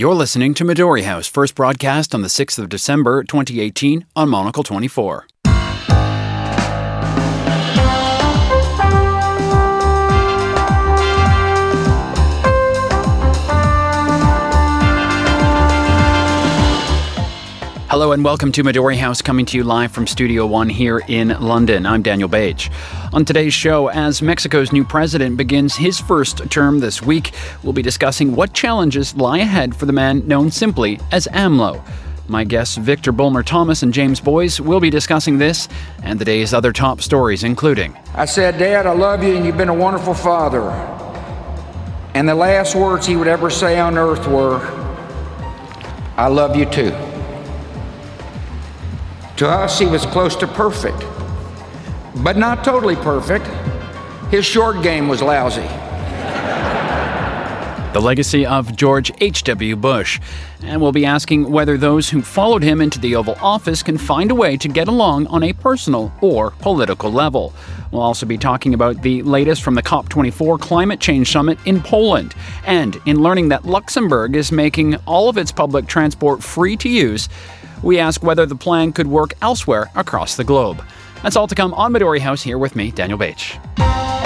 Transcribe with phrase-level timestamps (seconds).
[0.00, 4.62] You're listening to Midori House, first broadcast on the 6th of December 2018 on Monocle
[4.62, 5.26] 24.
[17.98, 21.30] Hello and welcome to Midori House, coming to you live from Studio One here in
[21.40, 21.84] London.
[21.84, 22.60] I'm Daniel Bach.
[23.12, 27.32] On today's show, as Mexico's new president begins his first term this week,
[27.64, 31.84] we'll be discussing what challenges lie ahead for the man known simply as AMLO.
[32.28, 35.68] My guests Victor Bulmer Thomas and James Boys will be discussing this
[36.04, 39.56] and the day's other top stories, including I said, Dad, I love you and you've
[39.56, 40.70] been a wonderful father.
[42.14, 44.60] And the last words he would ever say on earth were,
[46.16, 47.07] I love you too.
[49.38, 50.98] To us, he was close to perfect,
[52.24, 53.46] but not totally perfect.
[54.32, 55.68] His short game was lousy.
[57.92, 59.76] The legacy of George H.W.
[59.76, 60.20] Bush.
[60.64, 64.32] And we'll be asking whether those who followed him into the Oval Office can find
[64.32, 67.54] a way to get along on a personal or political level.
[67.92, 72.34] We'll also be talking about the latest from the COP24 Climate Change Summit in Poland.
[72.66, 77.28] And in learning that Luxembourg is making all of its public transport free to use,
[77.82, 80.82] we ask whether the plan could work elsewhere across the globe.
[81.22, 84.17] That's all to come on Midori House here with me, Daniel Bach.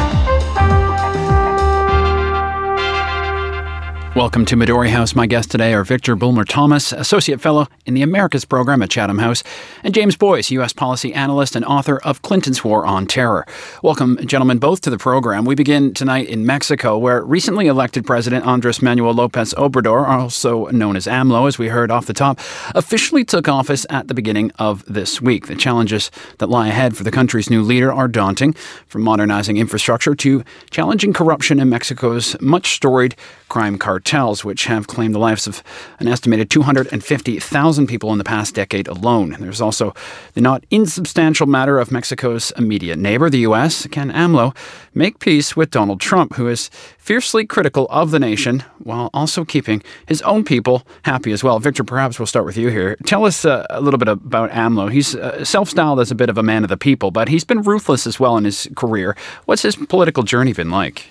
[4.14, 5.14] Welcome to Midori House.
[5.14, 9.16] My guests today are Victor Bulmer Thomas, Associate Fellow in the Americas Program at Chatham
[9.16, 9.42] House,
[9.82, 10.74] and James Boys, U.S.
[10.74, 13.46] Policy Analyst and author of Clinton's War on Terror.
[13.82, 15.46] Welcome, gentlemen, both to the program.
[15.46, 20.94] We begin tonight in Mexico, where recently elected President Andres Manuel Lopez Obrador, also known
[20.94, 22.38] as AMLO, as we heard off the top,
[22.74, 25.46] officially took office at the beginning of this week.
[25.46, 28.52] The challenges that lie ahead for the country's new leader are daunting,
[28.88, 33.16] from modernizing infrastructure to challenging corruption in Mexico's much storied
[33.48, 35.62] crime cartels, which have claimed the lives of
[35.98, 39.36] an estimated 250,000 people in the past decade alone.
[39.38, 39.94] There's also
[40.34, 43.86] the not insubstantial matter of Mexico's immediate neighbor, the U.S.
[43.88, 44.54] Can AMLO
[44.94, 46.68] make peace with Donald Trump, who is
[46.98, 51.58] fiercely critical of the nation while also keeping his own people happy as well?
[51.58, 52.96] Victor, perhaps we'll start with you here.
[53.06, 54.90] Tell us uh, a little bit about AMLO.
[54.90, 57.44] He's uh, self styled as a bit of a man of the people, but he's
[57.44, 59.16] been ruthless as well in his career.
[59.44, 61.08] What's his political journey been like?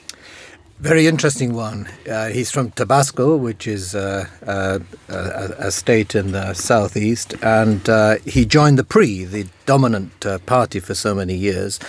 [0.81, 1.87] Very interesting one.
[2.09, 7.87] Uh, he's from Tabasco, which is uh, uh, a, a, state in the southeast, and
[7.87, 11.79] uh, he joined the PRI, the dominant uh, party for so many years,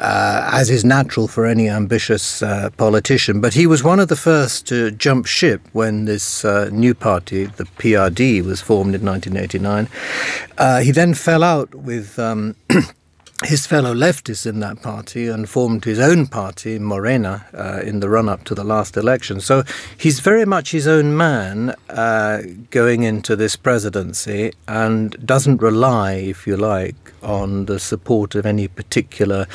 [0.00, 2.40] uh, as is natural for any ambitious
[2.76, 3.40] politician.
[3.40, 6.42] But he was one of the first to jump ship when this
[6.72, 10.82] new party, the PRD, was formed in 1989.
[10.84, 12.18] he then fell out with.
[12.18, 12.56] Um,
[13.44, 18.08] his fellow leftists in that party and formed his own party, Morena, uh, in the
[18.08, 19.40] run up to the last election.
[19.40, 19.64] So
[19.96, 26.46] he's very much his own man uh, going into this presidency and doesn't rely, if
[26.46, 29.46] you like, on the support of any particular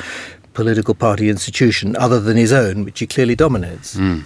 [0.54, 3.96] political party institution other than his own, which he clearly dominates.
[3.96, 4.24] Mm.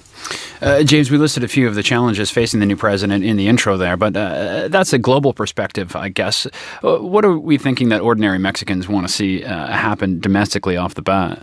[0.60, 3.48] Uh, James, we listed a few of the challenges facing the new president in the
[3.48, 6.46] intro there, but uh, that's a global perspective, I guess.
[6.82, 10.94] Uh, what are we thinking that ordinary Mexicans want to see uh, happen domestically off
[10.94, 11.42] the bat?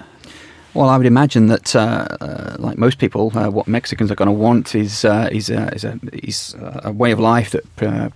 [0.73, 4.27] Well, I would imagine that, uh, uh, like most people, uh, what Mexicans are going
[4.27, 8.13] to want is is, is, a, is a way of life that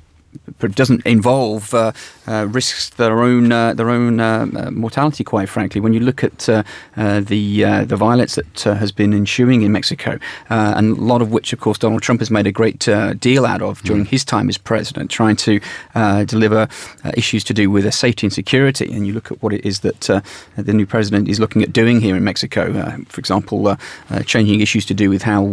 [0.75, 1.91] doesn't involve uh,
[2.27, 5.23] uh, risks their own uh, their own uh, uh, mortality.
[5.23, 6.63] Quite frankly, when you look at uh,
[6.95, 11.59] the the violence that has been ensuing in Mexico, and a lot of which, of
[11.59, 12.87] course, Donald Trump has made a great
[13.19, 14.07] deal out of during mm.
[14.07, 15.59] his time as president, trying to
[16.25, 16.67] deliver
[17.15, 18.91] issues to do with safety and security.
[18.91, 20.01] And you look at what it is that
[20.55, 22.71] the new president is looking at doing here in Mexico.
[23.09, 23.77] for example,
[24.25, 25.45] changing issues to do with how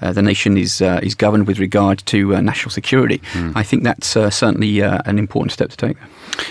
[0.00, 3.18] the nation is is governed with regard to national security.
[3.32, 3.52] Mm.
[3.54, 5.96] I think that's uh, certainly uh, an important step to take.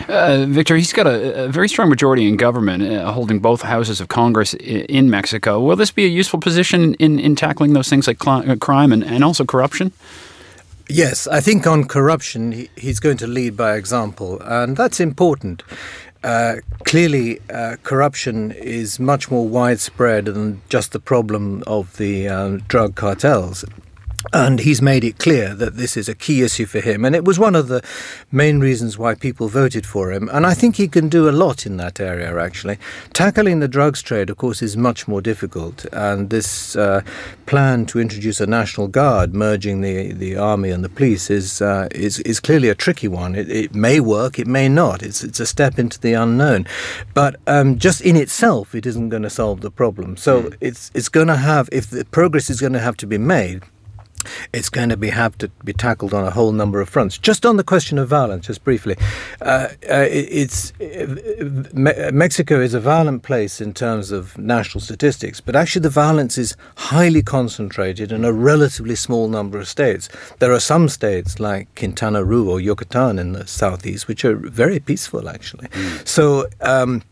[0.08, 4.00] Uh, Victor, he's got a, a, very strong majority in government, uh, holding both houses
[4.00, 5.60] of Congress in Mexico.
[5.60, 8.92] Will this be a useful position in, in tackling those things like cl- uh, crime
[8.92, 9.92] and, and also corruption?
[10.88, 15.64] Yes, I think on corruption, he, he's going to lead by example, and that's important.
[16.24, 22.58] Uh, clearly, uh, corruption is much more widespread than just the problem of the uh,
[22.68, 23.64] drug cartels.
[24.34, 27.06] And he's made it clear that this is a key issue for him.
[27.06, 27.82] And it was one of the
[28.32, 30.30] main reasons why people voted for him.
[30.30, 32.78] And I think he can do a lot in that area, actually.
[33.14, 35.86] Tackling the drugs trade, of course, is much more difficult.
[35.94, 37.02] And this uh,
[37.46, 41.88] plan to introduce a national guard, merging the, the army and the police, is, uh,
[41.92, 43.36] is, is clearly a tricky one.
[43.36, 45.02] It, it, may work, it may not.
[45.02, 46.68] It's, it's a step into the unknown.
[47.14, 50.18] But um, just in itself, it isn't going to solve the problem.
[50.18, 50.58] So mm.
[50.60, 53.64] it's, it's going to have, if the progress is going to have to be made,
[54.54, 57.18] it's going to be have to be tackled on a whole number of fronts.
[57.18, 58.96] Just on the question of violence, just briefly,
[59.42, 65.42] uh, uh, it's uh, Me- Mexico is a violent place in terms of national statistics,
[65.42, 70.10] but actually the violence is highly concentrated in a relatively small number of states.
[70.40, 74.80] There are some states like Quintana Roo or Yucatan in the southeast which are very
[74.80, 75.68] peaceful, actually.
[75.68, 76.08] Mm.
[76.08, 76.48] So.
[76.62, 77.04] Um,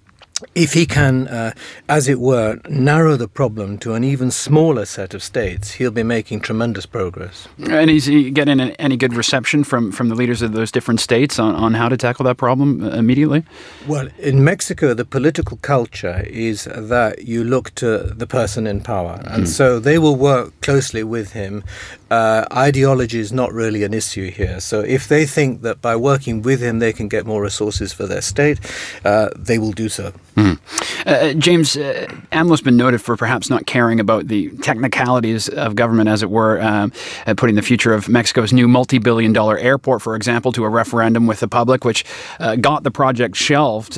[0.54, 1.52] if he can, uh,
[1.90, 6.04] as it were, narrow the problem to an even smaller set of states, he'll be
[6.04, 7.48] making tremendous progress.
[7.70, 11.40] And is he getting any good reception from, from the leaders of those different states
[11.40, 13.44] on, on how to tackle that problem uh, immediately?
[13.88, 19.20] Well, in Mexico, the political culture is that you look to the person in power.
[19.26, 19.48] And mm.
[19.48, 21.64] so they will work closely with him.
[22.12, 24.60] Uh, ideology is not really an issue here.
[24.60, 28.06] So if they think that by working with him they can get more resources for
[28.06, 28.60] their state,
[29.04, 30.14] uh, they will do so.
[30.38, 30.60] Mm.
[31.08, 36.10] Uh, James, uh, AMLO's been noted for perhaps not caring about the technicalities of government,
[36.10, 36.92] as it were, um,
[37.38, 41.26] putting the future of Mexico's new multi billion dollar airport, for example, to a referendum
[41.26, 42.06] with the public, which
[42.40, 43.98] uh, got the project shelved.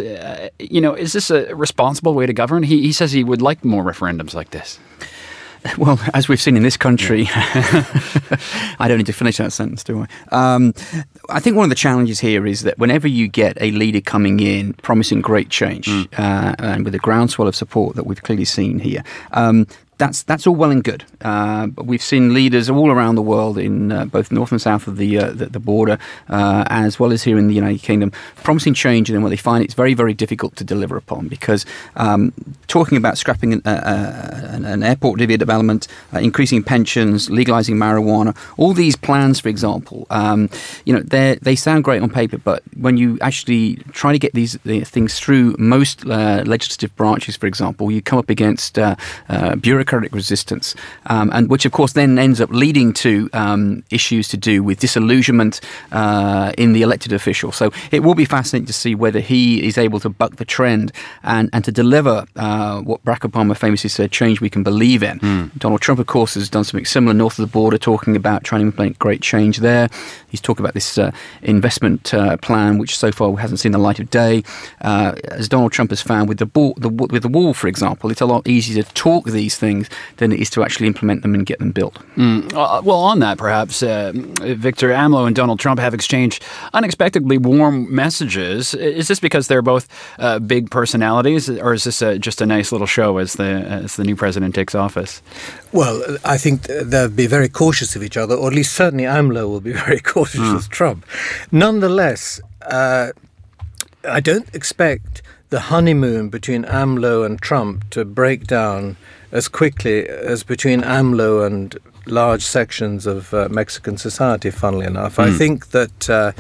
[0.60, 2.64] You know, is this a responsible way to govern?
[2.64, 4.80] He, he says he would like more referendums like this.
[5.78, 7.28] Well, as we've seen in this country,
[8.80, 10.08] I don't need to finish that sentence, do I?
[10.36, 10.74] Um,
[11.30, 14.40] I think one of the challenges here is that whenever you get a leader coming
[14.40, 16.08] in promising great change mm.
[16.20, 19.68] uh, and with a groundswell of support that we've clearly seen here, um,
[20.00, 21.04] that's that's all well and good.
[21.22, 24.98] Uh, we've seen leaders all around the world, in uh, both north and south of
[24.98, 26.00] the uh, the, the, border,
[26.30, 29.36] uh, as well as here in the United Kingdom, promising change, and then what they
[29.36, 31.66] find it's very very difficult to deliver upon because
[31.98, 32.34] um,
[32.68, 38.96] talking about scrapping an, uh, uh, an, airport development, increasing pensions, legalizing marijuana, all these
[38.96, 40.50] plans, for example, um,
[40.86, 44.34] you know they they sound great on paper, but when you actually try to get
[44.34, 44.56] these
[44.88, 48.80] things through most legislative branches, for example, you come up against
[49.60, 50.76] bureaucracy bureaucratic resistance,
[51.08, 54.80] um, and which of course then ends up leading to um, issues to do with
[54.80, 57.52] disillusionment uh, in the elected official.
[57.52, 60.92] So it will be fascinating to see whether he is able to buck the trend
[61.24, 65.20] and, and to deliver uh, what Barack Obama famously said, change we can believe in.
[65.20, 65.58] Mm.
[65.58, 68.62] Donald Trump, of course, has done something similar north of the border, talking about trying
[68.62, 69.90] to implement great change there.
[70.30, 74.00] He's talking about this uh, investment uh, plan, which so far hasn't seen the light
[74.00, 74.44] of day.
[74.82, 78.12] Uh, as Donald Trump has found with the, ball, the, with the wall, for example,
[78.12, 81.22] it's a lot easier to talk these things things than it is to actually implement
[81.22, 81.96] them and get them built.
[82.16, 82.54] Mm.
[82.54, 86.44] Uh, well, on that, perhaps, uh, Victor AMLO and Donald Trump have exchanged
[86.74, 88.74] unexpectedly warm messages.
[88.74, 89.88] Is this because they're both
[90.20, 94.04] uh, big personalities, or is this just a nice little show as the as the
[94.04, 95.22] new president takes office?
[95.72, 99.48] Well, I think they'll be very cautious of each other, or at least certainly AMLO
[99.48, 100.56] will be very cautious mm.
[100.56, 101.06] of Trump.
[101.52, 103.12] Nonetheless, uh,
[104.04, 108.98] I don't expect the honeymoon between AMLO and Trump to break down
[109.32, 115.18] as quickly as between AMLO and large sections of uh, Mexican society, funnily enough.
[115.18, 115.24] Mm.
[115.24, 115.38] I hmm.
[115.38, 116.32] think that uh,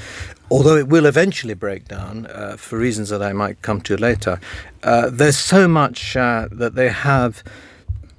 [0.50, 4.39] although it will eventually break down uh, for reasons that I might come to later,
[4.83, 7.44] uh, there's so much uh, that they have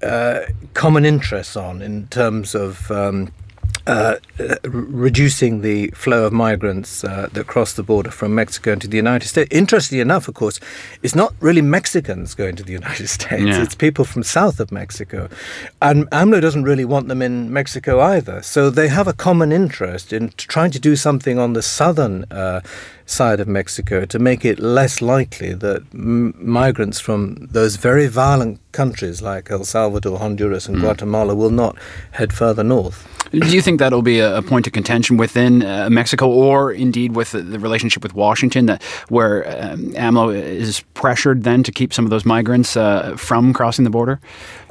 [0.02, 0.40] uh,
[0.75, 2.90] common interests on in terms of.
[2.90, 3.32] Um,
[3.86, 4.16] uh,
[4.64, 9.28] reducing the flow of migrants uh, that cross the border from Mexico into the United
[9.28, 9.48] States.
[9.50, 10.60] Interestingly enough, of course,
[11.02, 13.62] it's not really Mexicans going to the United States, yeah.
[13.62, 15.28] it's people from south of Mexico.
[15.80, 18.42] And AMLO doesn't really want them in Mexico either.
[18.42, 22.60] So they have a common interest in trying to do something on the southern uh,
[23.11, 28.61] side of Mexico to make it less likely that m- migrants from those very violent
[28.73, 30.81] countries like El Salvador, Honduras, and mm.
[30.81, 31.76] Guatemala will not
[32.12, 33.07] head further north.
[33.33, 37.14] Do you think that'll be a, a point of contention within uh, Mexico, or indeed
[37.14, 41.93] with the, the, relationship with Washington, that where um, AMLO is pressured then to keep
[41.93, 44.21] some of those migrants uh, from crossing the border?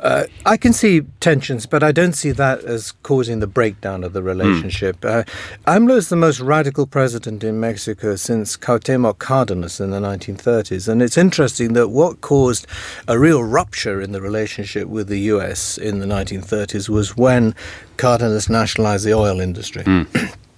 [0.02, 4.14] Uh, I can see tensions, but I don't see that as causing the breakdown of
[4.14, 5.00] the relationship.
[5.02, 5.28] Mm.
[5.28, 10.88] Uh, AMLO is the most radical president in Mexico since Cuauhtemoc Cardenas in the 1930s.
[10.88, 12.66] And it's interesting that what caused
[13.08, 17.54] a real rupture in the relationship with the US in the 1930s was when
[17.98, 19.84] Cardenas nationalized the oil industry.
[19.84, 20.36] Mm.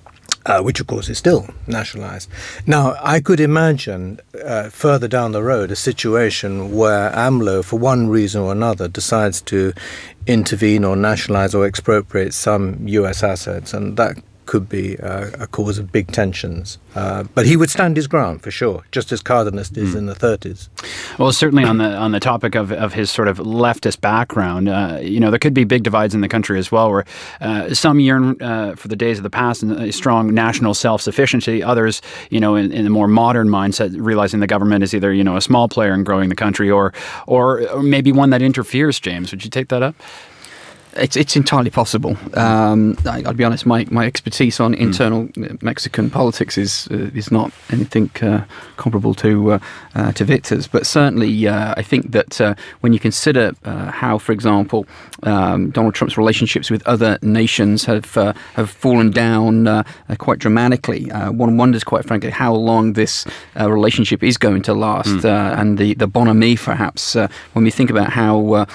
[0.45, 2.29] uh, which of course is still nationalized.
[2.65, 8.09] Now, I could imagine uh, further down the road a situation where AMLO, for one
[8.09, 9.73] reason or another, decides to
[10.27, 14.17] intervene or nationalize or expropriate some US assets, and that
[14.51, 16.77] could be uh, a cause of big tensions.
[16.93, 19.95] Uh, but he would stand his ground for sure, just as Cardenas did mm.
[19.95, 20.67] in the 30s.
[21.17, 24.99] Well, certainly on the on the topic of, of his sort of leftist background, uh,
[25.01, 27.05] you know, there could be big divides in the country as well, where
[27.39, 31.01] uh, some yearn uh, for the days of the past and a strong national self
[31.01, 31.63] sufficiency.
[31.63, 35.23] Others, you know, in, in a more modern mindset, realizing the government is either you
[35.23, 36.91] know a small player in growing the country or
[37.25, 38.99] or, or maybe one that interferes.
[38.99, 39.95] James, would you take that up?
[40.93, 42.17] It's, it's entirely possible.
[42.33, 43.65] Um, I, will be honest.
[43.65, 44.81] My, my expertise on hmm.
[44.81, 45.61] internal mm.
[45.61, 48.43] Mexican politics is uh, is not anything uh,
[48.77, 49.59] comparable to
[49.95, 54.17] uh, uh to Victor's, but certainly uh, I think that uh, when you consider how,
[54.17, 54.85] for example,
[55.23, 58.13] um, Donald Trump's relationships with other nations have
[58.55, 59.83] have fallen down
[60.17, 61.05] quite dramatically,
[61.43, 65.59] one wonders, quite frankly, how long this relationship is going to last, mm.
[65.59, 67.15] and the the bonhomie, perhaps,
[67.53, 68.65] when we think about how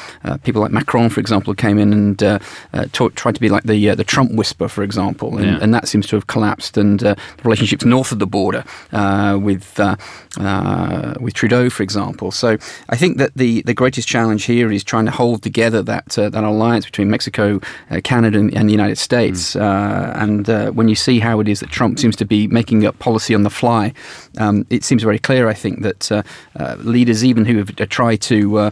[0.43, 2.39] people like Macron, for example, came in and uh,
[2.73, 5.59] uh, tried to be like the uh, the Trump whisper, for example, and, yeah.
[5.61, 6.77] and, that seems to have collapsed.
[6.77, 8.65] And the relationships north of the border
[9.39, 9.81] with
[11.21, 12.31] with Trudeau, for example.
[12.31, 12.57] So
[12.89, 16.35] I think that the, the greatest challenge here is trying to hold together that that
[16.35, 17.61] alliance between Mexico,
[18.05, 19.55] Canada, and, and, the United States.
[19.55, 20.49] Mm.
[20.49, 23.35] and when you see how it is that Trump seems to be making up policy
[23.35, 23.93] on the fly,
[24.39, 25.49] um, it seems very clear.
[25.49, 26.23] I think that uh,
[26.59, 28.71] uh, leaders, even who have tried to uh,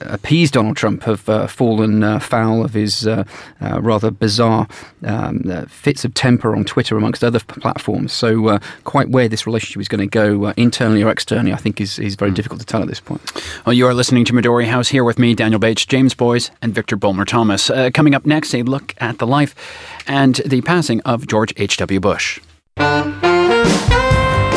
[0.00, 3.24] appease Donald Trump, have fallen foul of his uh,
[3.60, 4.68] uh, rather bizarre
[5.04, 8.12] um, uh, fits of temper on Twitter, amongst other platforms.
[8.12, 11.56] So, uh, quite where this relationship is going to go, uh, internally or externally, I
[11.56, 12.34] think is, is very mm.
[12.34, 13.20] difficult to tell at this point.
[13.64, 16.74] Well, you are listening to Midori House here with me, Daniel Bates, James Boys, and
[16.74, 17.70] Victor Bulmer Thomas.
[17.92, 19.54] coming up next, a look at the life
[20.06, 22.00] and the passing of George H.W.
[22.00, 22.40] Bush.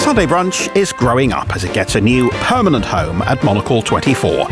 [0.10, 4.48] Sunday Brunch is growing up as it gets a new permanent home at Monocle 24.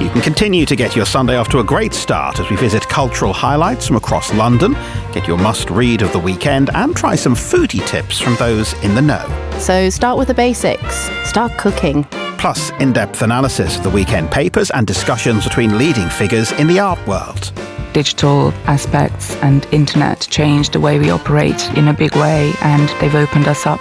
[0.00, 2.88] You can continue to get your Sunday off to a great start as we visit
[2.88, 4.76] cultural highlights from across London,
[5.12, 8.94] get your must read of the weekend, and try some foodie tips from those in
[8.94, 9.26] the know.
[9.58, 12.04] So start with the basics, start cooking.
[12.38, 16.80] Plus, in depth analysis of the weekend papers and discussions between leading figures in the
[16.80, 17.52] art world
[17.92, 23.14] digital aspects and internet changed the way we operate in a big way and they've
[23.14, 23.80] opened us up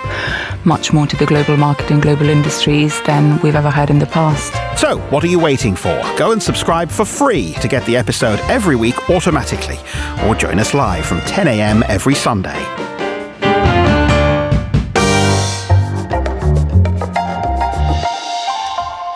[0.65, 4.05] much more to the global market and global industries than we've ever had in the
[4.07, 4.53] past.
[4.79, 6.01] So, what are you waiting for?
[6.17, 9.77] Go and subscribe for free to get the episode every week automatically
[10.25, 12.88] or join us live from 10am every Sunday.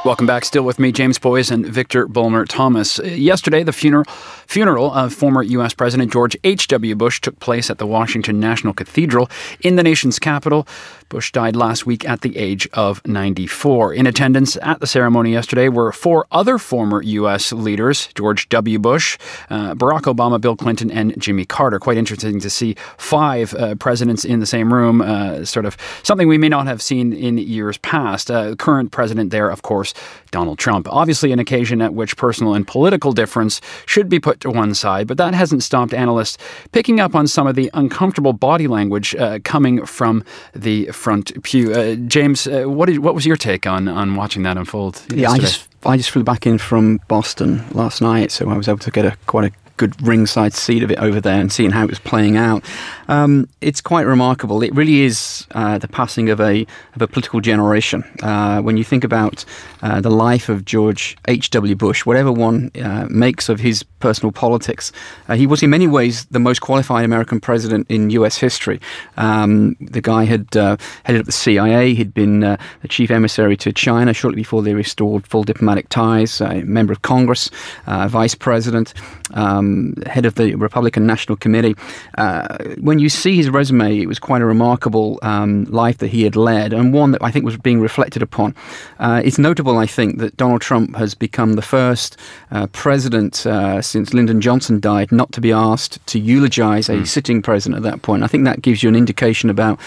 [0.06, 0.44] Welcome back.
[0.44, 3.00] Still with me, James Boys and Victor Bulmer Thomas.
[3.00, 4.04] Yesterday, the funeral
[4.48, 5.74] funeral of former U.S.
[5.74, 6.94] President George H.W.
[6.96, 9.30] Bush took place at the Washington National Cathedral
[9.62, 10.68] in the nation's capital.
[11.08, 13.94] Bush died last week at the age of 94.
[13.94, 17.54] In attendance at the ceremony yesterday were four other former U.S.
[17.54, 18.80] leaders George W.
[18.80, 19.18] Bush,
[19.50, 21.80] uh, Barack Obama, Bill Clinton, and Jimmy Carter.
[21.80, 26.28] Quite interesting to see five uh, presidents in the same room, uh, sort of something
[26.28, 28.30] we may not have seen in years past.
[28.30, 29.93] Uh, current president there, of course,
[30.32, 30.88] Donald Trump.
[30.92, 35.08] Obviously, an occasion at which personal and political difference should be put to one side,
[35.08, 36.38] but that hasn't stopped analysts
[36.72, 40.24] picking up on some of the uncomfortable body language uh, coming from
[40.54, 41.74] the front pew.
[41.74, 45.02] Uh, James, uh, what, did, what was your take on, on watching that unfold?
[45.14, 48.68] Yeah, I just I just flew back in from Boston last night, so I was
[48.70, 51.72] able to get a quite a good ringside seat of it over there and seeing
[51.72, 52.64] how it was playing out.
[53.08, 54.62] Um, it's quite remarkable.
[54.64, 56.66] It really is uh, the passing of a
[56.96, 58.04] of a political generation.
[58.22, 59.44] Uh, when you think about
[59.82, 61.50] uh, the life of George H.
[61.52, 61.76] W.
[61.76, 64.92] Bush, whatever one uh, makes of his personal politics,
[65.28, 68.38] uh, he was in many ways the most qualified American president in U.S.
[68.38, 68.80] history.
[69.18, 71.94] Um, the guy had uh, headed up the CIA.
[71.94, 76.42] He'd been the chief emissary to China shortly before they restored full diplomatic ties.
[76.42, 77.50] A member of Congress,
[77.86, 78.94] vice president.
[79.34, 81.76] Um, um, head of the Republican National Committee.
[82.18, 86.24] Uh, when you see his resume, it was quite a remarkable um, life that he
[86.24, 88.56] had led, and one that I think was being reflected upon.
[89.00, 92.18] Uh, it's notable, I think, that Donald Trump has become the first
[92.52, 97.08] uh, president uh, since Lyndon Johnson died not to be asked to eulogize a mm.
[97.08, 98.24] sitting president at that point.
[98.24, 99.80] I think that gives you an indication about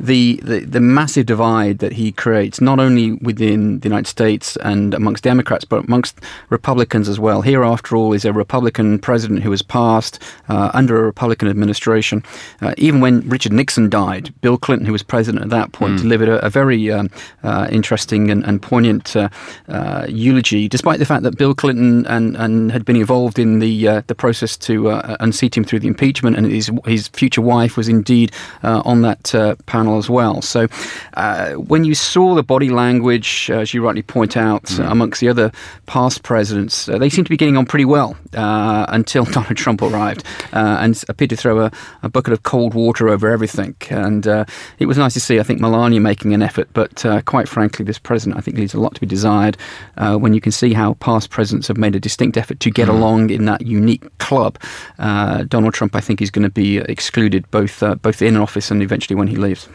[0.00, 4.94] the, the, the massive divide that he creates, not only within the United States and
[4.94, 6.18] amongst Democrats, but amongst
[6.50, 7.42] Republicans as well.
[7.42, 12.22] Here, after all, is a Republican president who was passed uh, under a Republican administration.
[12.60, 16.02] Uh, even when Richard Nixon died, Bill Clinton, who was president at that point, mm.
[16.02, 17.10] delivered a, a very um,
[17.42, 19.28] uh, interesting and, and poignant uh,
[19.68, 23.88] uh, eulogy, despite the fact that Bill Clinton and, and had been involved in the
[23.88, 24.88] uh, the process to
[25.20, 28.32] unseat him through the impeachment, and his his future wife was indeed
[28.62, 29.54] on that
[29.88, 30.42] as well.
[30.42, 30.68] So
[31.14, 34.90] uh, when you saw the body language, uh, as you rightly point out, mm.
[34.90, 35.52] amongst the other
[35.86, 39.82] past presidents, uh, they seem to be getting on pretty well uh, until Donald Trump
[39.82, 41.72] arrived uh, and appeared to throw a,
[42.02, 43.74] a, bucket of cold water over everything.
[43.90, 44.44] And uh,
[44.78, 46.68] it was nice to see, I think, Melania making an effort.
[46.72, 49.56] But quite frankly, this president, I think, leaves a lot to be desired
[49.96, 52.94] when you can see how past presidents have made a distinct effort to get mm.
[52.94, 54.58] along in that unique club.
[54.98, 59.16] Donald Trump, I think, is going to be excluded both both in office and eventually
[59.16, 59.68] when he leaves.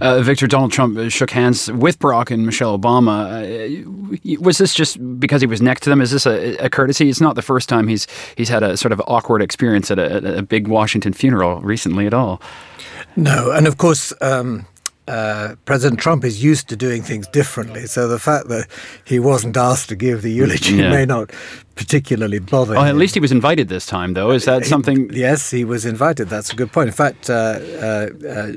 [0.00, 3.86] Uh, Victor Donald Trump shook hands with Barack and Michelle Obama.
[3.86, 6.00] Uh, was this just because he was next to them?
[6.00, 7.08] Is this a, a, courtesy?
[7.08, 8.06] It's not the first time he's
[8.36, 12.14] he's had a sort of awkward experience at a, a big Washington funeral recently at
[12.14, 12.40] all.
[13.16, 14.12] No, and of course.
[14.20, 14.66] Um,
[15.08, 18.66] uh, President Trump is used to doing things differently, so the fact that
[19.04, 20.90] he wasn't asked to give the eulogy yeah.
[20.90, 21.30] may not
[21.74, 22.76] particularly bother.
[22.76, 24.30] Oh, at least he was invited this time, though.
[24.30, 25.10] Is that something?
[25.10, 26.28] He, yes, he was invited.
[26.28, 26.88] That's a good point.
[26.88, 28.52] In fact, uh, uh, uh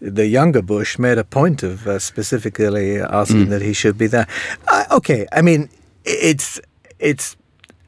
[0.00, 3.50] the younger Bush made a point of uh, specifically asking mm.
[3.50, 4.26] that he should be there.
[4.68, 5.70] Uh, okay, I mean,
[6.04, 6.60] it's
[6.98, 7.36] it's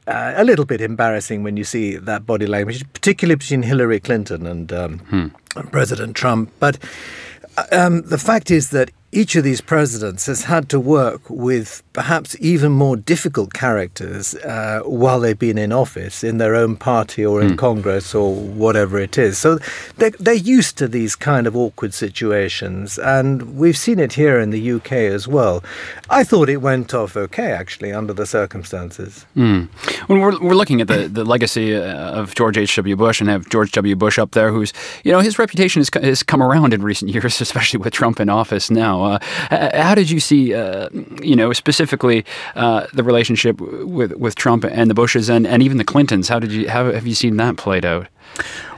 [0.07, 4.47] uh, a little bit embarrassing when you see that body language, particularly between Hillary Clinton
[4.47, 5.27] and, um, hmm.
[5.55, 6.49] and President Trump.
[6.59, 6.77] But
[7.71, 12.35] um, the fact is that each of these presidents has had to work with perhaps
[12.39, 17.41] even more difficult characters uh, while they've been in office in their own party or
[17.41, 17.57] in mm.
[17.57, 19.37] Congress or whatever it is.
[19.37, 19.59] So
[19.95, 24.49] they're, they're used to these kind of awkward situations, and we've seen it here in
[24.49, 25.63] the UK as well.
[26.09, 29.25] I thought it went off okay, actually, under the circumstances.
[29.35, 29.69] Mm.
[30.07, 32.95] When we're, we're looking at the, the legacy uh, of George H.W.
[32.97, 33.95] Bush and have George W.
[33.95, 34.73] Bush up there, who's,
[35.03, 38.27] you know, his reputation has, has come around in recent years, especially with Trump in
[38.27, 38.96] office now.
[39.03, 39.19] Uh,
[39.81, 40.89] how did you see, uh,
[41.21, 42.25] you know, specifically
[42.55, 46.29] uh, the relationship with with Trump and the Bushes and, and even the Clintons?
[46.29, 48.07] How did you how have you seen that played out?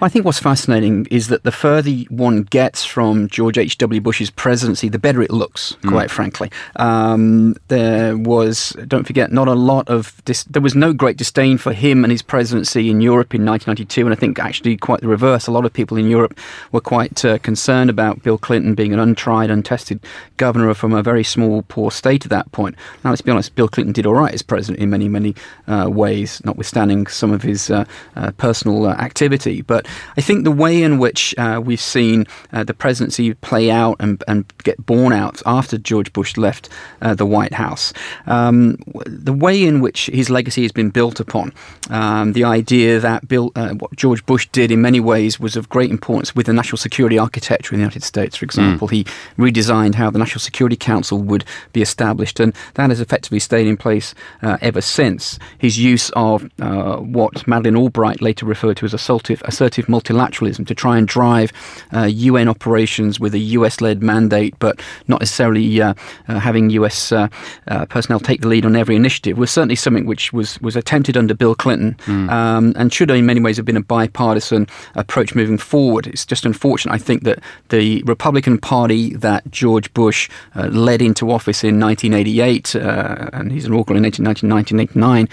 [0.01, 3.99] I think what's fascinating is that the further one gets from George H.W.
[3.99, 5.89] Bush's presidency, the better it looks, mm.
[5.89, 6.49] quite frankly.
[6.77, 11.57] Um, there was, don't forget, not a lot of, dis- there was no great disdain
[11.57, 15.07] for him and his presidency in Europe in 1992, and I think actually quite the
[15.07, 15.47] reverse.
[15.47, 16.37] A lot of people in Europe
[16.71, 19.99] were quite uh, concerned about Bill Clinton being an untried, untested
[20.37, 22.75] governor from a very small, poor state at that point.
[23.03, 25.35] Now, let's be honest, Bill Clinton did all right as president in many, many
[25.67, 27.83] uh, ways, notwithstanding some of his uh,
[28.15, 28.95] uh personal uh,
[29.39, 29.61] activity.
[29.61, 33.97] But I think the way in which uh, we've seen uh, the presidency play out
[33.99, 36.69] and, and get borne out after George Bush left
[37.01, 37.93] uh, the White House,
[38.27, 41.53] um, the way in which his legacy has been built upon,
[41.89, 45.69] um, the idea that Bill, uh, what George Bush did in many ways was of
[45.69, 48.87] great importance with the national security architecture in the United States, for example.
[48.87, 48.91] Mm.
[48.91, 49.03] He
[49.37, 53.77] redesigned how the National Security Council would be established, and that has effectively stayed in
[53.77, 55.39] place uh, ever since.
[55.57, 60.65] His use of uh, what Madeleine Albright later referred to as assaultive, assertive assertive multilateralism
[60.65, 61.51] to try and drive
[61.93, 65.93] uh, UN operations with a US led mandate, but not necessarily uh,
[66.27, 67.27] uh, having US uh,
[67.67, 71.17] uh, personnel take the lead on every initiative, was certainly something which was, was attempted
[71.17, 72.29] under Bill Clinton mm.
[72.29, 76.07] um, and should in many ways have been a bipartisan approach moving forward.
[76.07, 77.39] It's just unfortunate, I think, that
[77.69, 83.73] the Republican Party that George Bush uh, led into office in 1988, and he's an
[83.73, 85.27] inaugural in 1989,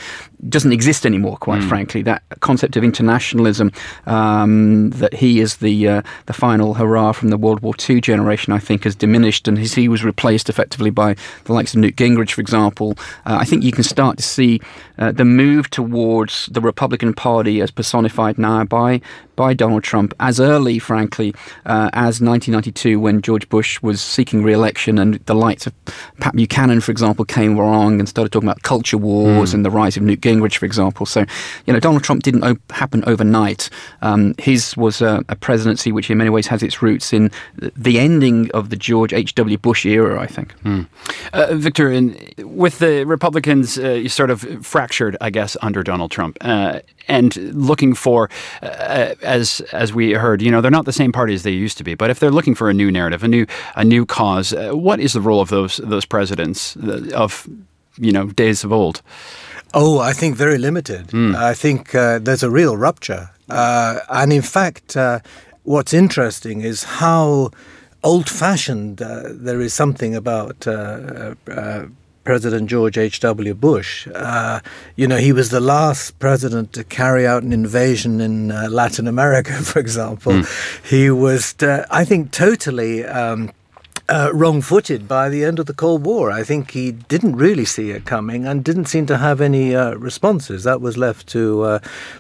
[0.49, 1.69] doesn't exist anymore, quite mm.
[1.69, 2.03] frankly.
[2.03, 3.73] That concept of internationalism,
[4.07, 8.53] um, that he is the uh, the final hurrah from the World War II generation,
[8.53, 12.33] I think, has diminished, and he was replaced effectively by the likes of Newt Gingrich,
[12.33, 12.97] for example.
[13.25, 14.61] Uh, I think you can start to see
[14.99, 19.01] uh, the move towards the Republican Party as personified now by
[19.37, 21.35] by Donald Trump as early, frankly,
[21.67, 25.75] uh, as 1992 when George Bush was seeking re-election and the likes of
[26.19, 29.55] Pat Buchanan, for example, came along and started talking about culture wars mm.
[29.55, 31.07] and the rise of Newt Gingrich, for example.
[31.07, 31.27] So,
[31.67, 33.69] you know, Donald Trump didn't op- happen overnight.
[34.03, 37.99] Um, his was a, a, presidency which, in many ways, has its roots in the
[37.99, 39.59] ending of the George H.W.
[39.59, 40.59] Bush era, I think.
[40.63, 40.87] Mm.
[41.33, 46.39] Uh, Victor, in, with the Republicans uh, sort of fractured, I guess, under Donald Trump,
[46.41, 48.29] uh, and looking for,
[48.63, 51.79] uh, as as we heard, you know, they're not the same party as they used
[51.79, 51.95] to be.
[51.95, 55.01] But if they're looking for a new narrative, a new a new cause, uh, what
[55.01, 57.49] is the role of those those presidents uh, of
[57.99, 59.03] you know days of old?
[59.75, 61.09] Oh, I think very limited.
[61.09, 61.35] Mm.
[61.35, 65.21] I think uh, there's a real rupture, uh, and in fact, uh,
[65.65, 67.51] what's interesting is how
[68.03, 70.67] old-fashioned there is something about
[72.27, 73.55] President George H.W.
[73.55, 74.09] Bush.
[74.13, 74.59] Uh,
[74.97, 79.07] you know, he was the last president to carry out an invasion in uh, Latin
[79.07, 80.33] America, for example.
[80.33, 80.91] Mm.
[80.91, 83.05] He was, uh, I think, totally.
[83.05, 83.53] Um,
[84.09, 86.31] uh, wrong footed by the end of the Cold War.
[86.31, 89.95] I think he didn't really see it coming and didn't seem to have any uh,
[89.95, 90.65] responses.
[90.65, 91.79] That was left to uh,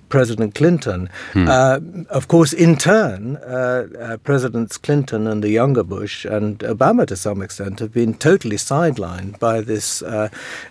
[0.08, 1.08] President Clinton.
[1.32, 1.48] Hmm.
[1.48, 1.78] Uh,
[2.10, 7.16] of course, in turn, uh, uh, Presidents Clinton and the younger Bush and Obama to
[7.16, 10.02] some extent have been totally sidelined by this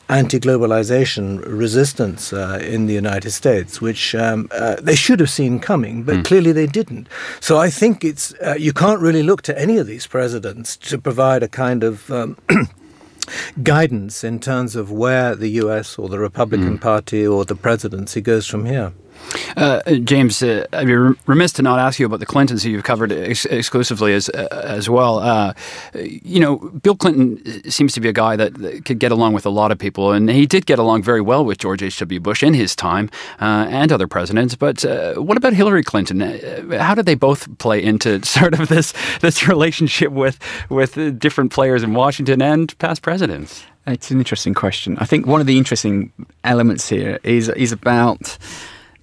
[0.09, 4.49] anti globalization resistance in the United States, which um,
[4.81, 6.21] they should have seen coming, but hmm.
[6.23, 7.07] clearly they didn't.
[7.39, 11.43] So I think it's you can't really look to any of these presidents to provide
[11.43, 12.35] a kind of um,
[13.61, 16.81] guidance in terms of where the US or the Republican mm.
[16.81, 18.91] Party or the presidency goes from here.
[19.57, 22.83] Uh, James, uh, I'd be remiss to not ask you about the Clintons, who you've
[22.83, 25.19] covered ex- exclusively as uh, as well.
[25.19, 25.53] Uh,
[25.93, 29.45] you know, Bill Clinton seems to be a guy that, that, could get along with
[29.45, 32.19] a lot of people, and he did get along very well with George H.W.
[32.19, 33.09] Bush in his time
[33.39, 34.55] uh, and other presidents.
[34.55, 36.21] But uh, what about Hillary Clinton?
[36.71, 41.83] how did they both play into sort of this this relationship with with different players
[41.83, 43.63] in Washington and past presidents?
[43.87, 44.97] It's an interesting question.
[44.99, 46.11] I think one of the interesting
[46.43, 48.37] elements here is is about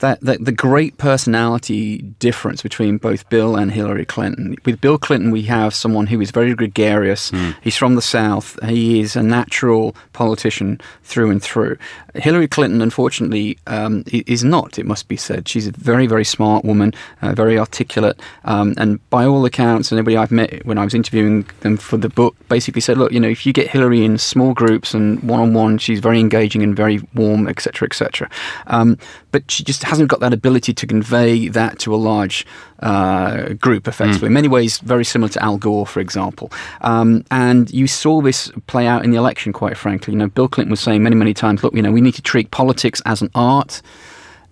[0.02, 4.56] that, that the great personality difference between both Bill and Hillary Clinton.
[4.64, 7.30] With Bill Clinton, we have someone who is very gregarious.
[7.30, 7.54] Mm.
[7.62, 8.58] He's from the South.
[8.64, 11.78] He is a natural politician through and through.
[12.14, 14.76] Hillary Clinton, unfortunately, um, is not.
[14.76, 15.48] It must be said.
[15.48, 19.98] She's a very, very smart woman, uh, very articulate, um, and by all accounts, and
[20.00, 23.20] everybody I've met when I was interviewing them for the book, basically said, look, you
[23.20, 26.62] know, if you get Hillary in small groups and one on one, she's very engaging
[26.64, 28.28] and very warm, etc., etc.
[28.66, 28.98] Um,
[29.30, 32.46] but she just hasn't got that ability to convey that to a large
[32.80, 34.26] uh, group, effectively.
[34.26, 34.32] Mm.
[34.32, 36.50] In many ways, very similar to Al Gore, for example.
[36.80, 40.14] Um, and you saw this play out in the election, quite frankly.
[40.14, 42.22] You know, Bill Clinton was saying many, many times, look, you know, we need to
[42.22, 43.82] treat politics as an art.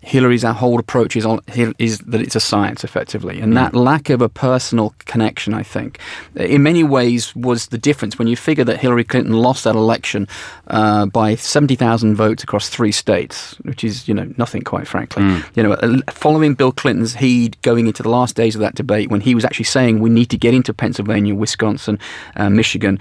[0.02, 1.40] Hillary's whole approach is, on,
[1.78, 3.40] is that it's a science, effectively.
[3.40, 3.56] And mm.
[3.56, 5.98] that lack of a personal connection, I think,
[6.34, 10.26] in many ways was the difference when you figure that Hillary Clinton lost that election
[10.68, 15.22] uh, by 70,000 votes across three states, which is, you know, nothing, quite frankly.
[15.22, 15.56] Mm.
[15.56, 19.10] You know, uh, following Bill Clinton's heed going into the last days of that debate
[19.10, 21.98] when he was actually saying we need to get into Pennsylvania, Wisconsin,
[22.36, 22.98] uh, Michigan,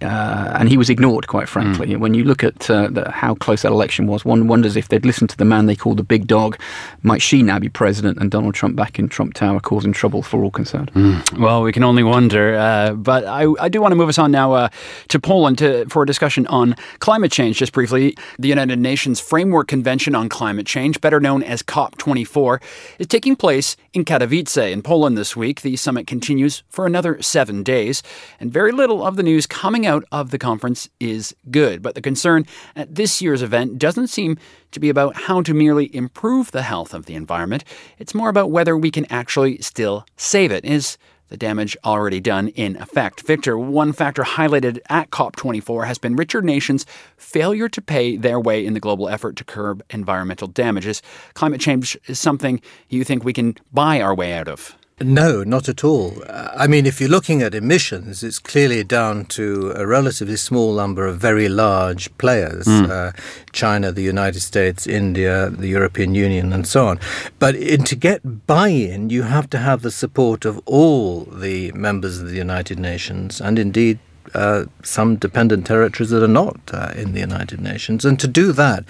[0.00, 1.88] uh, and he was ignored, quite frankly.
[1.88, 2.00] Mm.
[2.00, 5.06] When you look at uh, the, how close that election was, one wonders if they'd
[5.06, 6.58] listened to the man they called the big dog.
[7.02, 10.42] Might she now be president and Donald Trump back in Trump Tower causing trouble for
[10.42, 10.90] all concerned?
[10.94, 11.38] Mm.
[11.38, 12.54] Well, we can only wonder.
[12.54, 14.68] Uh, but I, I, do want to move us on now uh,
[15.08, 17.58] to Poland to, for a discussion on climate change.
[17.58, 22.62] Just briefly, the United Nations Framework Convention on Climate Change, better known as COP24,
[22.98, 25.60] is taking place in Katowice in Poland this week.
[25.60, 28.02] The summit continues for another seven days,
[28.40, 31.82] and very little of the news coming out of the conference is good.
[31.82, 34.38] But the concern at this year's event doesn't seem
[34.72, 37.64] to be about how to merely improve the health of the environment.
[37.98, 40.64] It's more about whether we can actually still save it.
[40.64, 40.98] Is
[41.32, 43.22] the damage already done in effect.
[43.22, 46.84] Victor, one factor highlighted at COP24 has been richer nations'
[47.16, 51.00] failure to pay their way in the global effort to curb environmental damages.
[51.32, 54.76] Climate change is something you think we can buy our way out of.
[55.00, 56.22] No, not at all.
[56.28, 61.06] I mean, if you're looking at emissions, it's clearly down to a relatively small number
[61.06, 62.88] of very large players mm.
[62.88, 63.12] uh,
[63.52, 67.00] China, the United States, India, the European Union, and so on.
[67.38, 71.72] But in, to get buy in, you have to have the support of all the
[71.72, 73.98] members of the United Nations and indeed
[74.34, 78.04] uh, some dependent territories that are not uh, in the United Nations.
[78.04, 78.84] And to do that,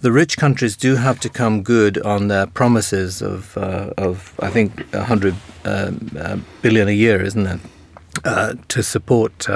[0.00, 4.50] the rich countries do have to come good on their promises of, uh, of I
[4.50, 7.60] think, 100 um, uh, billion a year, isn't it?
[8.24, 9.48] Uh, to support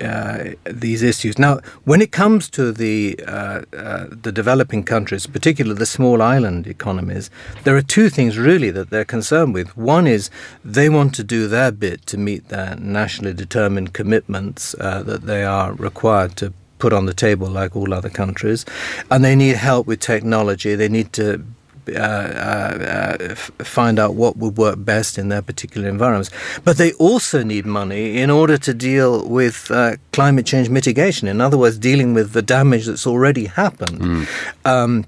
[0.00, 1.38] uh, these issues.
[1.38, 6.66] Now, when it comes to the uh, uh, the developing countries, particularly the small island
[6.66, 7.30] economies,
[7.64, 9.76] there are two things really that they're concerned with.
[9.76, 10.30] One is
[10.64, 15.44] they want to do their bit to meet their nationally determined commitments uh, that they
[15.44, 18.66] are required to put on the table like all other countries
[19.10, 21.42] and they need help with technology they need to
[21.88, 26.30] uh, uh, find out what would work best in their particular environments.
[26.64, 31.28] But they also need money in order to deal with uh, climate change mitigation.
[31.28, 34.00] In other words, dealing with the damage that's already happened.
[34.00, 34.26] Mm.
[34.64, 35.04] Um,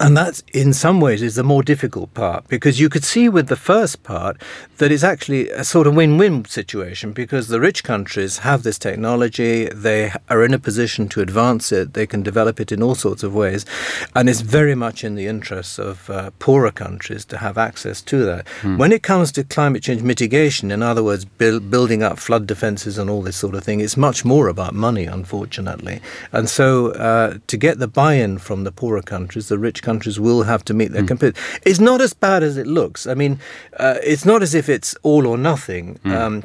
[0.00, 3.48] and that, in some ways, is the more difficult part because you could see with
[3.48, 4.40] the first part
[4.78, 8.78] that it's actually a sort of win win situation because the rich countries have this
[8.78, 12.94] technology, they are in a position to advance it, they can develop it in all
[12.94, 13.66] sorts of ways,
[14.14, 18.24] and it's very much in the interests of uh, poorer countries to have access to
[18.24, 18.46] that.
[18.62, 18.78] Mm.
[18.78, 22.98] When it comes to climate change mitigation, in other words, build, building up flood defenses
[22.98, 26.00] and all this sort of thing, it's much more about money, unfortunately.
[26.30, 29.87] And so, uh, to get the buy in from the poorer countries, the rich countries
[30.18, 31.08] will have to meet their mm.
[31.08, 31.40] commitments.
[31.64, 33.06] It's not as bad as it looks.
[33.06, 33.40] I mean,
[33.78, 35.98] uh, it's not as if it's all or nothing.
[36.04, 36.14] Mm.
[36.14, 36.44] Um,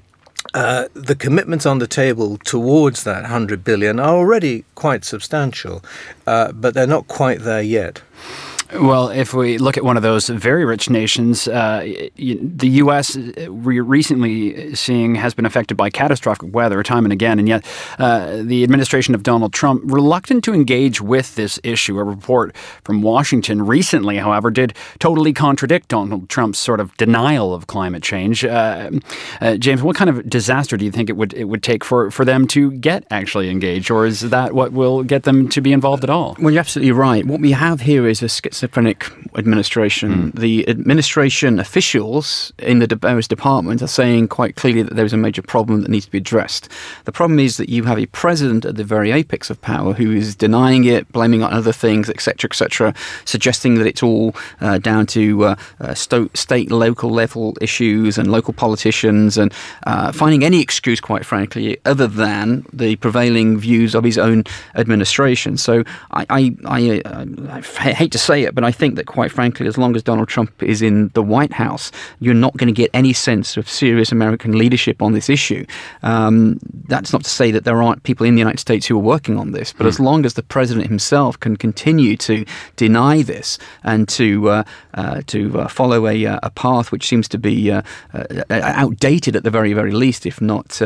[0.53, 5.83] uh, the commitments on the table towards that 100 billion are already quite substantial,
[6.27, 8.01] uh, but they're not quite there yet.
[8.75, 11.81] Well, if we look at one of those very rich nations, uh,
[12.15, 13.15] the U.S.
[13.15, 17.65] uh, recently seeing has been affected by catastrophic weather time and again, and yet
[17.99, 21.99] uh, the administration of Donald Trump reluctant to engage with this issue.
[21.99, 27.67] A report from Washington recently, however, did totally contradict Donald Trump's sort of denial of
[27.67, 28.43] climate change.
[28.43, 28.89] Uh,
[29.39, 32.09] uh, James, what kind of disaster do you think it would it would take for,
[32.09, 35.71] for them to get actually engaged, or is that what will get them to be
[35.71, 36.35] involved at all?
[36.39, 37.25] Well, you're absolutely right.
[37.25, 38.29] What we have here is a
[38.63, 40.31] schizophrenic administration.
[40.31, 40.39] Mm.
[40.39, 45.17] The administration officials in the various departments are saying quite clearly that there is a
[45.17, 46.69] major problem that needs to be addressed.
[47.05, 50.11] The problem is that you have a president at the very apex of power who
[50.11, 52.93] is denying it, blaming on other things, etc., etc.,
[53.25, 58.53] suggesting that it's all uh, down to uh, uh, state, local level issues and local
[58.53, 59.53] politicians, and
[59.87, 64.43] uh, finding any excuse, quite frankly, other than the prevailing views of his own
[64.75, 65.57] administration.
[65.57, 69.31] So I, I, I, uh, I hate to say it, but I think that quite
[69.31, 72.73] frankly, as long as Donald Trump is in the White House, you're not going to
[72.73, 75.65] get any sense of serious American leadership on this issue.
[76.03, 79.01] Um, that's not to say that there aren't people in the United States who are
[79.01, 79.87] working on this, but mm.
[79.87, 84.63] as long as the president himself can continue to deny this and to uh,
[84.93, 87.81] uh, to uh, follow a, uh, a path which seems to be uh,
[88.13, 90.81] uh, outdated at the very very least, if not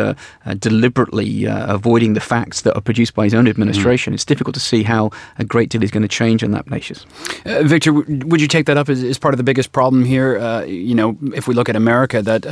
[0.60, 4.16] deliberately avoiding the facts that are produced by his own administration, mm.
[4.16, 7.06] it's difficult to see how a great deal is going to change on that basis.
[7.48, 10.66] Victor, would you take that up as, as part of the biggest problem here?
[10.66, 12.44] you know, if we look at America, that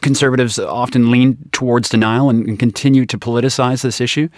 [0.00, 4.28] conservatives often lean towards denial and, and continue to politicize this issue?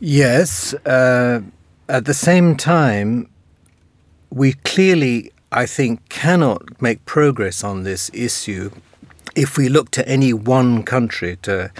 [0.00, 0.74] Yes.
[0.86, 1.42] Uh,
[1.88, 3.28] at the same time,
[4.30, 8.70] we clearly, I think, cannot make progress on this issue
[9.36, 11.70] if we look to any one country to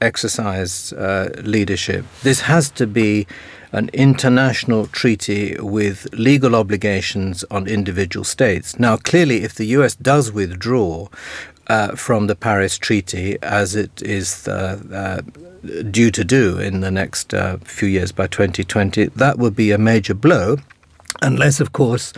[0.00, 2.04] exercise uh, leadership.
[2.22, 3.26] This has to be
[3.72, 8.78] an international treaty with legal obligations on individual states.
[8.78, 11.08] Now, clearly, if the US does withdraw
[11.68, 15.20] uh, from the Paris Treaty, as it is uh, uh
[15.90, 19.78] due to do in the next uh, few years by 2020, that would be a
[19.78, 20.56] major blow.
[21.22, 22.12] Unless, of course,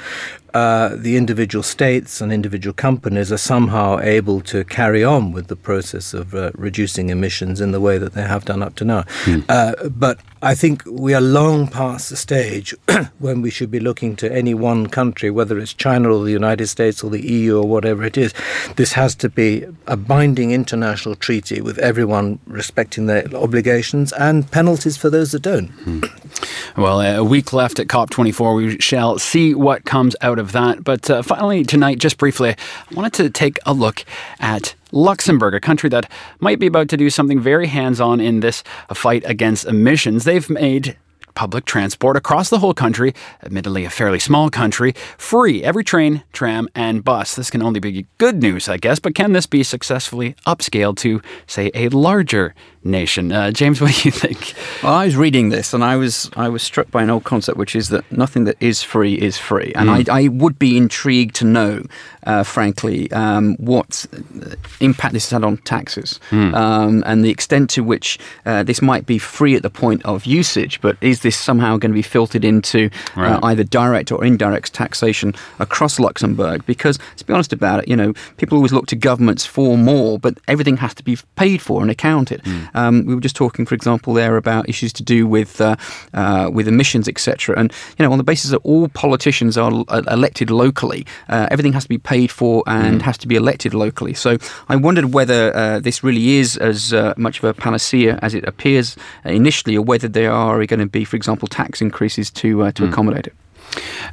[0.55, 5.57] uh, the individual states and individual companies are somehow able to carry on with the
[5.57, 9.03] process of uh, reducing emissions in the way that they have done up to now.
[9.25, 9.45] Mm.
[9.49, 12.75] Uh, but I think we are long past the stage
[13.19, 16.67] when we should be looking to any one country, whether it's China or the United
[16.67, 18.35] States or the EU or whatever it is.
[18.77, 24.99] This has to be a binding international treaty with everyone respecting their obligations and penalties
[24.99, 25.69] for those that don't.
[25.69, 26.01] Hmm.
[26.77, 28.57] Well, a week left at COP24.
[28.57, 30.83] We shall see what comes out of that.
[30.83, 34.05] But uh, finally, tonight, just briefly, I wanted to take a look
[34.41, 38.41] at Luxembourg, a country that might be about to do something very hands on in
[38.41, 38.63] this
[38.95, 40.25] fight against emissions.
[40.25, 40.97] They've made
[41.35, 46.69] public transport across the whole country, admittedly a fairly small country, free every train, tram,
[46.75, 47.35] and bus.
[47.35, 51.21] This can only be good news, I guess, but can this be successfully upscaled to,
[51.47, 53.33] say, a larger nation.
[53.33, 54.55] Uh, James, what do you think?
[54.83, 57.59] Well, I was reading this and I was I was struck by an old concept,
[57.59, 59.73] which is that nothing that is free is free.
[59.75, 60.09] And mm.
[60.09, 61.85] I, I, would be intrigued to know,
[62.25, 64.07] uh, frankly, um, what
[64.81, 66.55] impact this has had on taxes mm.
[66.55, 70.27] um, and the extent to which uh, this might be free at the point of
[70.27, 74.73] usage, but is this somehow going to be filtered into uh, either direct or indirect
[74.73, 76.65] taxation across Luxembourg?
[76.67, 80.19] Because to be honest about it, you know, people always look to governments for more,
[80.19, 82.43] but everything has to be paid for and accounted.
[82.43, 82.69] Mm.
[82.75, 85.77] Um, we were just talking, for example, there about issues to do with uh,
[86.15, 87.59] uh, with emissions, etc.
[87.59, 91.85] And you know, on the basis that all politicians are elected locally, uh, everything has
[91.85, 93.03] to be paid for and mm.
[93.03, 94.15] has to be elected locally.
[94.15, 98.35] So I wondered whether uh, this really is as uh, much of a panacea as
[98.35, 102.73] it appears initially, or whether there are going to be, for example, tax increases to
[102.73, 102.89] to mm.
[102.89, 103.35] accommodate it.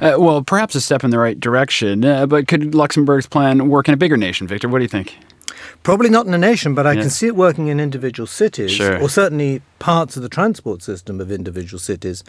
[0.02, 3.88] Uh, well, perhaps a step in the right direction, uh, but could Luxembourg's plan work
[3.88, 4.68] in a bigger nation, Victor?
[4.68, 5.16] What do you think?
[5.82, 7.00] Probably not in a nation, but I yeah.
[7.00, 9.00] can see it working in individual cities, sure.
[9.00, 12.22] or certainly parts of the transport system of individual cities.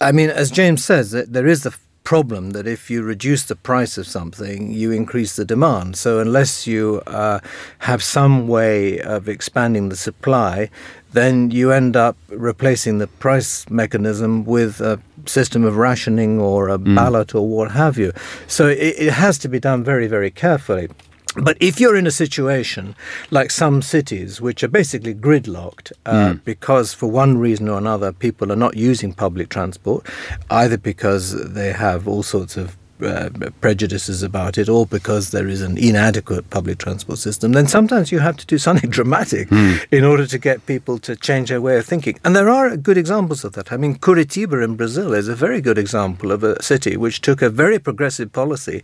[0.00, 3.98] I mean, as James says, there is the problem that if you reduce the price
[3.98, 5.96] of something, you increase the demand.
[5.96, 7.40] So unless you uh,
[7.80, 10.70] have some way of expanding the supply,
[11.16, 16.78] then you end up replacing the price mechanism with a system of rationing or a
[16.78, 16.94] mm.
[16.94, 18.12] ballot or what have you.
[18.46, 20.88] So it, it has to be done very, very carefully.
[21.36, 22.96] But if you're in a situation
[23.30, 26.44] like some cities, which are basically gridlocked uh, mm.
[26.44, 30.06] because for one reason or another people are not using public transport,
[30.50, 33.30] either because they have all sorts of uh,
[33.60, 38.18] prejudices about it or because there is an inadequate public transport system, then sometimes you
[38.18, 39.84] have to do something dramatic mm.
[39.90, 42.18] in order to get people to change their way of thinking.
[42.24, 43.72] And there are good examples of that.
[43.72, 47.42] I mean, Curitiba in Brazil is a very good example of a city which took
[47.42, 48.82] a very progressive policy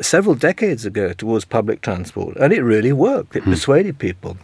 [0.00, 3.36] several decades ago towards public transport, and it really worked.
[3.36, 3.52] It mm.
[3.52, 4.36] persuaded people.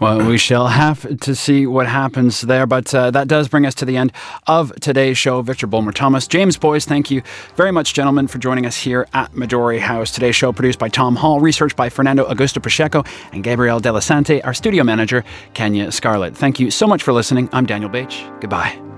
[0.00, 2.66] Well, we shall have to see what happens there.
[2.66, 4.12] But uh, that does bring us to the end
[4.46, 5.42] of today's show.
[5.42, 7.22] Victor Bulmer Thomas, James Boys, thank you
[7.56, 10.10] very much, gentlemen, for joining us here at Midori House.
[10.10, 14.54] Today's show produced by Tom Hall, research by Fernando Augusto Pacheco and Gabriel Delasante, our
[14.54, 15.24] studio manager,
[15.54, 16.36] Kenya Scarlett.
[16.36, 17.48] Thank you so much for listening.
[17.52, 18.12] I'm Daniel Bach.
[18.40, 18.91] Goodbye.